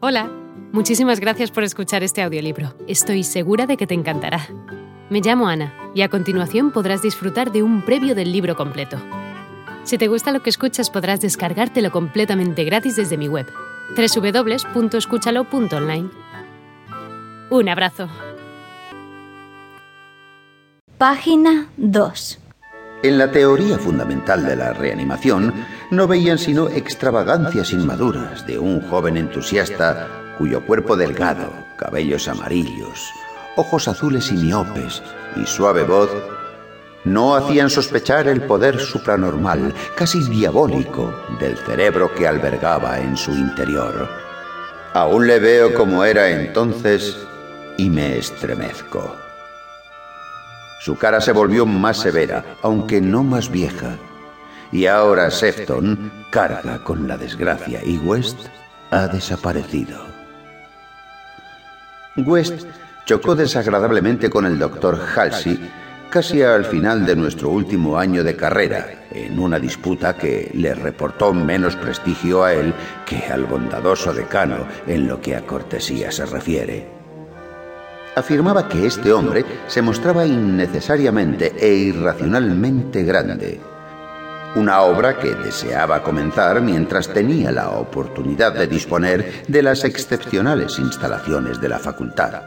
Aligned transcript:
Hola, 0.00 0.30
muchísimas 0.70 1.18
gracias 1.18 1.50
por 1.50 1.64
escuchar 1.64 2.04
este 2.04 2.22
audiolibro. 2.22 2.72
Estoy 2.86 3.24
segura 3.24 3.66
de 3.66 3.76
que 3.76 3.88
te 3.88 3.94
encantará. 3.94 4.46
Me 5.10 5.20
llamo 5.20 5.48
Ana 5.48 5.74
y 5.92 6.02
a 6.02 6.08
continuación 6.08 6.70
podrás 6.70 7.02
disfrutar 7.02 7.50
de 7.50 7.64
un 7.64 7.84
previo 7.84 8.14
del 8.14 8.30
libro 8.30 8.54
completo. 8.54 8.96
Si 9.82 9.98
te 9.98 10.06
gusta 10.06 10.30
lo 10.30 10.40
que 10.40 10.50
escuchas 10.50 10.88
podrás 10.88 11.20
descargártelo 11.20 11.90
completamente 11.90 12.62
gratis 12.62 12.94
desde 12.94 13.16
mi 13.16 13.26
web, 13.26 13.48
www.escúchalo.online. 13.96 16.10
Un 17.50 17.68
abrazo. 17.68 18.08
Página 20.96 21.70
2. 21.76 22.38
En 23.02 23.18
la 23.18 23.32
teoría 23.32 23.78
fundamental 23.78 24.44
de 24.44 24.54
la 24.54 24.72
reanimación, 24.72 25.52
no 25.90 26.06
veían 26.06 26.38
sino 26.38 26.68
extravagancias 26.68 27.72
inmaduras 27.72 28.46
de 28.46 28.58
un 28.58 28.80
joven 28.88 29.16
entusiasta 29.16 30.34
cuyo 30.38 30.64
cuerpo 30.64 30.96
delgado, 30.96 31.52
cabellos 31.76 32.28
amarillos, 32.28 33.10
ojos 33.56 33.88
azules 33.88 34.30
y 34.30 34.34
miopes 34.34 35.02
y 35.36 35.46
suave 35.46 35.84
voz 35.84 36.10
no 37.04 37.36
hacían 37.36 37.70
sospechar 37.70 38.28
el 38.28 38.42
poder 38.42 38.78
supranormal, 38.80 39.72
casi 39.96 40.22
diabólico, 40.28 41.14
del 41.40 41.56
cerebro 41.56 42.14
que 42.14 42.26
albergaba 42.26 43.00
en 43.00 43.16
su 43.16 43.30
interior. 43.30 44.08
Aún 44.94 45.26
le 45.26 45.38
veo 45.38 45.74
como 45.74 46.04
era 46.04 46.28
entonces 46.28 47.16
y 47.76 47.88
me 47.88 48.18
estremezco. 48.18 49.16
Su 50.80 50.96
cara 50.96 51.20
se 51.20 51.32
volvió 51.32 51.66
más 51.66 51.98
severa, 51.98 52.44
aunque 52.62 53.00
no 53.00 53.22
más 53.22 53.50
vieja. 53.50 53.96
Y 54.70 54.86
ahora 54.86 55.30
Sefton 55.30 56.12
carga 56.30 56.82
con 56.84 57.08
la 57.08 57.16
desgracia 57.16 57.80
y 57.84 57.96
West 57.98 58.38
ha 58.90 59.08
desaparecido. 59.08 59.98
West 62.16 62.66
chocó 63.04 63.34
desagradablemente 63.34 64.28
con 64.28 64.44
el 64.44 64.58
doctor 64.58 65.00
Halsey 65.16 65.58
casi 66.10 66.42
al 66.42 66.64
final 66.64 67.04
de 67.06 67.16
nuestro 67.16 67.50
último 67.50 67.98
año 67.98 68.24
de 68.24 68.34
carrera, 68.34 69.06
en 69.10 69.38
una 69.38 69.58
disputa 69.58 70.16
que 70.16 70.50
le 70.54 70.74
reportó 70.74 71.34
menos 71.34 71.76
prestigio 71.76 72.44
a 72.44 72.54
él 72.54 72.74
que 73.04 73.26
al 73.26 73.44
bondadoso 73.44 74.12
decano 74.12 74.66
en 74.86 75.06
lo 75.06 75.20
que 75.20 75.36
a 75.36 75.42
cortesía 75.42 76.10
se 76.10 76.24
refiere 76.24 76.98
afirmaba 78.18 78.68
que 78.68 78.86
este 78.86 79.12
hombre 79.12 79.44
se 79.66 79.82
mostraba 79.82 80.26
innecesariamente 80.26 81.54
e 81.58 81.72
irracionalmente 81.74 83.02
grande. 83.04 83.60
Una 84.54 84.80
obra 84.80 85.18
que 85.18 85.34
deseaba 85.34 86.02
comenzar 86.02 86.62
mientras 86.62 87.12
tenía 87.12 87.52
la 87.52 87.70
oportunidad 87.70 88.54
de 88.54 88.66
disponer 88.66 89.44
de 89.46 89.62
las 89.62 89.84
excepcionales 89.84 90.78
instalaciones 90.78 91.60
de 91.60 91.68
la 91.68 91.78
facultad. 91.78 92.42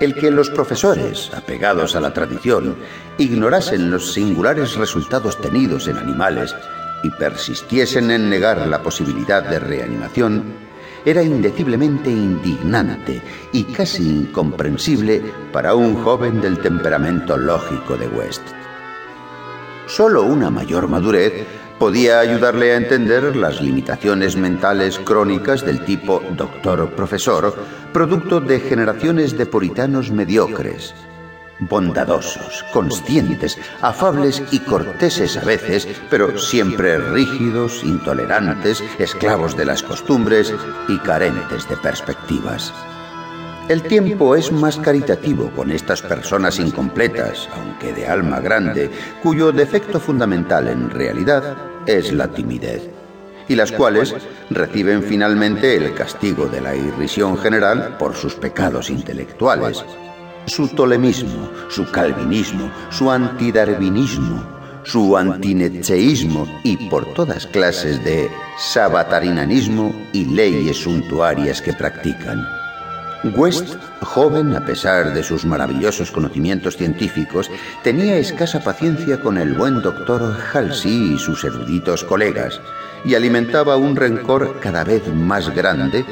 El 0.00 0.14
que 0.14 0.30
los 0.30 0.50
profesores, 0.50 1.30
apegados 1.34 1.94
a 1.94 2.00
la 2.00 2.12
tradición, 2.12 2.76
ignorasen 3.16 3.90
los 3.90 4.12
singulares 4.12 4.76
resultados 4.76 5.40
tenidos 5.40 5.86
en 5.86 5.96
animales 5.96 6.54
y 7.02 7.10
persistiesen 7.10 8.10
en 8.10 8.28
negar 8.28 8.66
la 8.66 8.82
posibilidad 8.82 9.42
de 9.42 9.60
reanimación, 9.60 10.68
era 11.04 11.22
indeciblemente 11.22 12.10
indignante 12.10 13.22
y 13.52 13.64
casi 13.64 14.02
incomprensible 14.02 15.22
para 15.52 15.74
un 15.74 16.02
joven 16.02 16.40
del 16.40 16.58
temperamento 16.58 17.36
lógico 17.36 17.96
de 17.96 18.08
West. 18.08 18.42
Solo 19.88 20.22
una 20.22 20.50
mayor 20.50 20.86
madurez 20.86 21.46
podía 21.78 22.20
ayudarle 22.20 22.72
a 22.72 22.76
entender 22.76 23.34
las 23.34 23.62
limitaciones 23.62 24.36
mentales 24.36 24.98
crónicas 24.98 25.64
del 25.64 25.84
tipo 25.84 26.22
doctor-profesor, 26.36 27.54
producto 27.92 28.40
de 28.40 28.60
generaciones 28.60 29.38
de 29.38 29.46
puritanos 29.46 30.10
mediocres, 30.10 30.94
bondadosos, 31.60 32.64
conscientes, 32.72 33.58
afables 33.80 34.42
y 34.50 34.58
corteses 34.60 35.38
a 35.38 35.44
veces, 35.44 35.88
pero 36.10 36.38
siempre 36.38 36.98
rígidos, 36.98 37.82
intolerantes, 37.82 38.84
esclavos 38.98 39.56
de 39.56 39.64
las 39.64 39.82
costumbres 39.82 40.54
y 40.88 40.98
carentes 40.98 41.68
de 41.68 41.76
perspectivas. 41.78 42.74
El 43.68 43.82
tiempo 43.82 44.34
es 44.34 44.50
más 44.50 44.78
caritativo 44.78 45.50
con 45.54 45.70
estas 45.70 46.00
personas 46.02 46.58
incompletas, 46.58 47.48
aunque 47.54 47.92
de 47.92 48.06
alma 48.06 48.40
grande, 48.40 48.90
cuyo 49.22 49.52
defecto 49.52 50.00
fundamental 50.00 50.68
en 50.68 50.88
realidad 50.90 51.56
es 51.86 52.12
la 52.12 52.28
timidez, 52.28 52.88
y 53.46 53.54
las 53.54 53.70
cuales 53.72 54.14
reciben 54.50 55.02
finalmente 55.02 55.76
el 55.76 55.94
castigo 55.94 56.46
de 56.46 56.60
la 56.60 56.74
irrisión 56.74 57.36
general 57.36 57.96
por 57.98 58.14
sus 58.14 58.34
pecados 58.34 58.90
intelectuales 58.90 59.84
su 60.48 60.68
tolemismo, 60.68 61.50
su 61.68 61.90
calvinismo, 61.90 62.70
su 62.90 63.10
antidarwinismo, 63.10 64.42
su 64.84 65.16
antinetzeísmo 65.16 66.46
y 66.64 66.88
por 66.88 67.12
todas 67.12 67.46
clases 67.46 68.02
de 68.04 68.30
sabatarinanismo 68.58 69.92
y 70.12 70.24
leyes 70.24 70.78
suntuarias 70.78 71.60
que 71.60 71.72
practican. 71.74 72.57
West, 73.24 73.74
joven 74.02 74.54
a 74.54 74.64
pesar 74.64 75.12
de 75.12 75.24
sus 75.24 75.44
maravillosos 75.44 76.12
conocimientos 76.12 76.76
científicos, 76.76 77.50
tenía 77.82 78.16
escasa 78.16 78.60
paciencia 78.60 79.20
con 79.20 79.38
el 79.38 79.54
buen 79.54 79.82
doctor 79.82 80.36
Halsey 80.52 81.14
y 81.14 81.18
sus 81.18 81.42
eruditos 81.42 82.04
colegas, 82.04 82.60
y 83.04 83.16
alimentaba 83.16 83.76
un 83.76 83.96
rencor 83.96 84.60
cada 84.60 84.84
vez 84.84 85.02
más 85.12 85.52
grande 85.54 86.04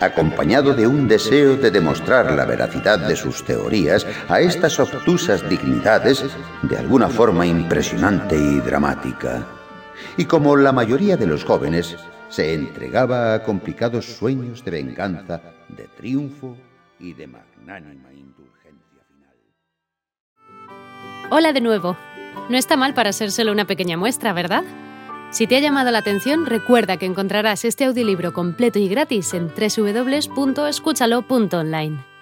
acompañado 0.00 0.74
de 0.74 0.86
un 0.86 1.08
deseo 1.08 1.56
de 1.56 1.70
demostrar 1.70 2.32
la 2.32 2.44
veracidad 2.44 2.98
de 2.98 3.16
sus 3.16 3.44
teorías 3.44 4.06
a 4.28 4.40
estas 4.40 4.78
obtusas 4.78 5.48
dignidades 5.48 6.24
de 6.62 6.76
alguna 6.76 7.08
forma 7.08 7.46
impresionante 7.46 8.36
y 8.36 8.60
dramática. 8.60 9.46
Y 10.16 10.26
como 10.26 10.56
la 10.56 10.72
mayoría 10.72 11.16
de 11.16 11.26
los 11.26 11.44
jóvenes, 11.44 11.96
se 12.28 12.54
entregaba 12.54 13.34
a 13.34 13.42
complicados 13.42 14.04
sueños 14.04 14.64
de 14.64 14.70
venganza, 14.70 15.40
de 15.68 15.88
triunfo 15.96 16.56
y 16.98 17.12
de 17.12 17.26
magnánima 17.26 18.12
indulgencia 18.12 19.02
final. 19.08 19.34
Hola 21.30 21.52
de 21.52 21.60
nuevo. 21.60 21.96
No 22.48 22.56
está 22.56 22.76
mal 22.76 22.94
para 22.94 23.12
ser 23.12 23.30
solo 23.30 23.52
una 23.52 23.66
pequeña 23.66 23.96
muestra, 23.96 24.32
¿verdad? 24.32 24.64
Si 25.30 25.46
te 25.46 25.56
ha 25.56 25.60
llamado 25.60 25.90
la 25.90 25.98
atención, 25.98 26.46
recuerda 26.46 26.96
que 26.96 27.06
encontrarás 27.06 27.64
este 27.64 27.84
audiolibro 27.84 28.32
completo 28.32 28.78
y 28.78 28.88
gratis 28.88 29.34
en 29.34 29.48
www.escúchalo.online. 29.48 32.13